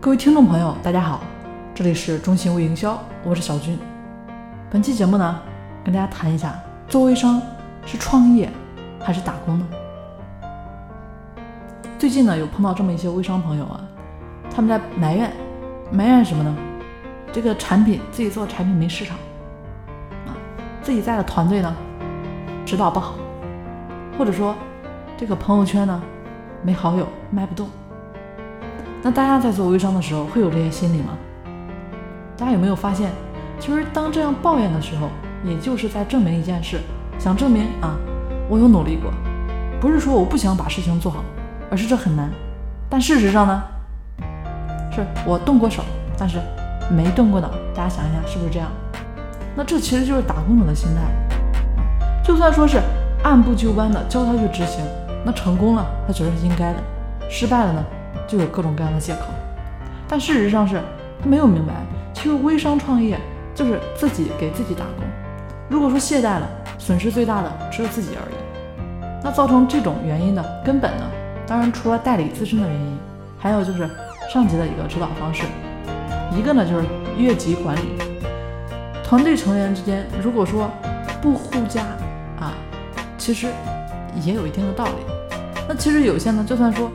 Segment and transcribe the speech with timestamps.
[0.00, 1.22] 各位听众朋友，大家好，
[1.74, 3.76] 这里是中信微营销，我是小军。
[4.70, 5.40] 本期节目呢，
[5.84, 6.54] 跟大家谈一下，
[6.86, 7.42] 做微商
[7.84, 8.48] 是创业
[9.00, 9.66] 还是打工呢？
[11.98, 13.80] 最近呢，有碰到这么一些微商朋友啊，
[14.48, 15.32] 他们在埋怨，
[15.90, 16.56] 埋怨什么呢？
[17.32, 19.16] 这个产品自己做产品没市场
[20.28, 20.30] 啊，
[20.80, 21.74] 自己在的团队呢，
[22.64, 23.14] 指导不好，
[24.16, 24.54] 或者说
[25.16, 26.00] 这个朋友圈呢，
[26.62, 27.68] 没好友，卖不动。
[29.02, 31.16] 那大家在做微商的时候会有这些心理吗？
[32.36, 33.10] 大家有没有发现，
[33.58, 35.08] 其实当这样抱怨的时候，
[35.44, 36.80] 也就是在证明一件事，
[37.18, 37.96] 想证明啊，
[38.48, 39.10] 我有努力过，
[39.80, 41.22] 不是说我不想把事情做好，
[41.70, 42.28] 而是这很难。
[42.90, 43.62] 但事实上呢，
[44.90, 45.82] 是我动过手，
[46.16, 46.38] 但是
[46.90, 47.50] 没动过脑。
[47.74, 48.68] 大家想一想，是不是这样？
[49.54, 51.02] 那这其实就是打工者的心态。
[52.24, 52.80] 就算说是
[53.22, 54.84] 按部就班的教他去执行，
[55.24, 56.78] 那成功了，他觉得是应该的；
[57.30, 57.84] 失败了呢？
[58.28, 59.20] 就有各种各样的借口，
[60.06, 60.78] 但事实上是
[61.20, 61.72] 他没有明白，
[62.12, 63.18] 其实微商创业
[63.54, 65.06] 就是自己给自己打工。
[65.70, 66.46] 如果说懈怠了，
[66.78, 68.34] 损失最大的只有自己而已。
[69.24, 71.04] 那造成这种原因的根本呢，
[71.46, 72.98] 当然除了代理自身的原因，
[73.38, 73.88] 还有就是
[74.30, 75.44] 上级的一个指导方式。
[76.36, 76.84] 一个呢就是
[77.16, 77.94] 越级管理，
[79.02, 80.70] 团队成员之间如果说
[81.22, 81.80] 不互加
[82.38, 82.52] 啊，
[83.16, 83.46] 其实
[84.22, 84.92] 也有一定的道理。
[85.66, 86.90] 那其实有些呢，就算说。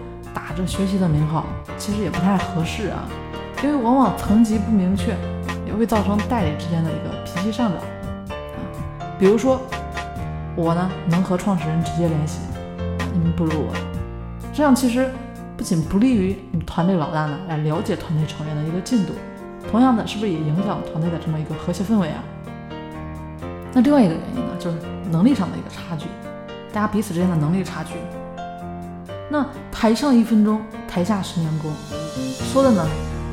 [0.55, 1.45] 这学习的名号，
[1.77, 3.03] 其实也不太合适啊，
[3.63, 5.15] 因为往往层级不明确，
[5.65, 7.85] 也会造成代理之间的一个脾气上涨啊。
[9.17, 9.59] 比如说
[10.55, 12.39] 我呢，能和创始人直接联系，
[13.13, 13.73] 你们不如我，
[14.53, 15.09] 这样其实
[15.57, 19.13] 不仅不利于你团队老大呢来了解团队成员的一个进度，
[19.71, 22.23] 同样的，是不是也影响团队的这么一个和谐氛围啊？
[23.73, 24.77] 那另外一个原因呢，就是
[25.09, 26.05] 能力上的一个差距，
[26.71, 27.95] 大家彼此之间的能力差距。
[29.33, 31.71] 那台上一分钟，台下十年功，
[32.53, 32.87] 说的呢，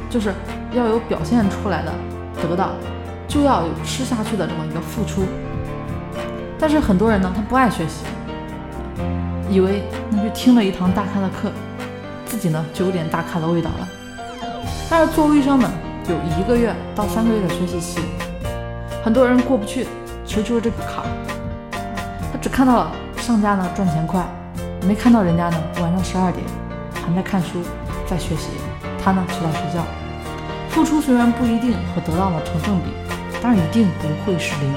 [0.09, 0.33] 就是
[0.73, 1.93] 要有表现出来的
[2.41, 2.71] 得到，
[3.29, 5.27] 就要有吃下去的这么一个付出。
[6.59, 8.07] 但是很多人呢，他不爱学习，
[9.51, 11.53] 以为那就听了一堂大咖的课，
[12.25, 13.87] 自己呢就有点大咖的味道了。
[14.89, 15.71] 但是做微商呢，
[16.09, 18.01] 有一个月到三个月的学习期，
[19.05, 19.87] 很多人过不去，
[20.25, 21.05] 其实就是这个坎。
[22.33, 24.27] 他只看到了上家呢赚钱快。
[24.87, 26.45] 没看到人家呢，晚上十二点
[26.95, 27.63] 还在看书，
[28.07, 28.49] 在学习，
[29.03, 29.85] 他呢去到睡觉。
[30.71, 32.91] 付出虽然不一定和得到的成正比，
[33.43, 34.73] 但是一定不会是零。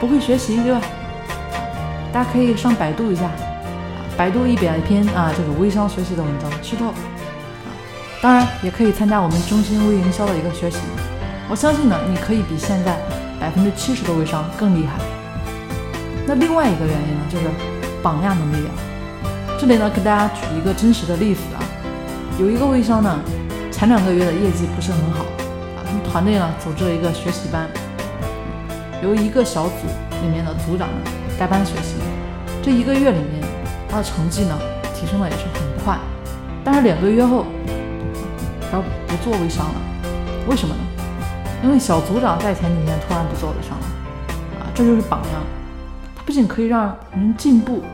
[0.00, 0.80] 不会学习对吧？
[2.12, 3.30] 大家可以上百度一下，
[4.16, 6.86] 百度一百篇啊这个微商学习的文章，吃透。
[6.86, 6.94] 啊，
[8.20, 10.78] 当然也可以参加我们中心微营销的一个学习。
[11.48, 12.96] 我相信呢，你可以比现在
[13.38, 14.98] 百分之七十的微商更厉害。
[16.26, 17.44] 那另外一个原因呢，就是
[18.02, 18.91] 榜样的力量。
[19.62, 21.62] 这里呢，给大家举一个真实的例子啊，
[22.36, 23.16] 有一个微商呢，
[23.70, 27.68] 前两个月的业绩不是很好啊，他们团队呢组织了一个学习班，
[29.04, 29.86] 由一个小组
[30.20, 30.94] 里面的组长呢
[31.38, 31.94] 带班学习，
[32.60, 33.40] 这一个月里面
[33.88, 34.58] 他的成绩呢
[34.96, 35.96] 提升的也是很快，
[36.64, 37.46] 但是两个月后
[38.68, 39.80] 他不做微商了，
[40.48, 40.80] 为什么呢？
[41.62, 43.86] 因为小组长在前几天突然不做微商了
[44.58, 45.40] 啊，这就是榜样，
[46.16, 47.84] 他不仅可以让人进步。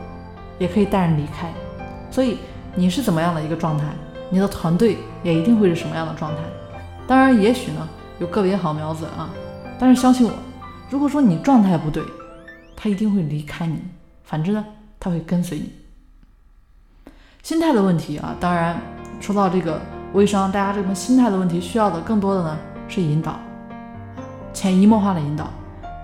[0.59, 1.51] 也可以带人离开，
[2.11, 2.37] 所以
[2.75, 3.85] 你是怎么样的一个状态，
[4.29, 6.37] 你的团队也一定会是什么样的状态。
[7.07, 7.87] 当然，也许呢
[8.19, 9.29] 有个别好苗子啊，
[9.79, 10.33] 但是相信我，
[10.89, 12.03] 如果说你状态不对，
[12.75, 13.77] 他一定会离开你；
[14.23, 14.63] 反之呢，
[14.99, 15.71] 他会跟随你。
[17.41, 18.79] 心态的问题啊，当然
[19.21, 19.81] 说到这个
[20.13, 23.39] 微商，大家这个心态的问题，需要的更多的呢是引导，
[24.53, 25.49] 潜移默化的引导。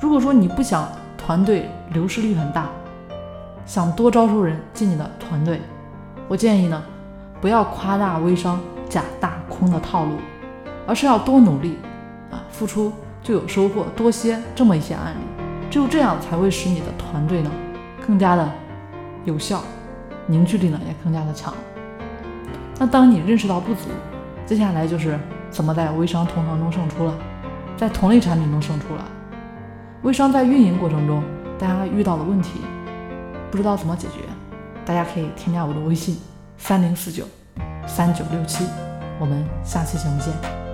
[0.01, 2.69] 如果说你不想团队流失率很大。
[3.65, 5.59] 想多招收人进你的团队，
[6.27, 6.83] 我建议呢，
[7.41, 10.11] 不要夸大微商假大空的套路，
[10.85, 11.77] 而是要多努力
[12.29, 12.93] 啊，付出
[13.23, 17.51] 就有收获，多些这么一些案例，只有这样才会使你的团队呢
[18.05, 18.47] 更加的
[19.23, 19.63] 有效，
[20.27, 21.51] 凝聚力呢也更加的强。
[22.77, 23.89] 那当你认识到不足，
[24.45, 25.19] 接下来就是
[25.49, 27.15] 怎么在微商同行中胜出了，
[27.75, 29.03] 在同类产品中胜出了。
[30.03, 31.23] 微商在运营过程中，
[31.57, 32.61] 大家遇到的问题。
[33.55, 34.19] 不知道怎么解决，
[34.85, 36.19] 大家可以添加我的微信
[36.57, 37.23] 三零四九
[37.87, 38.65] 三九六七，
[39.17, 40.64] 我们下期节目见。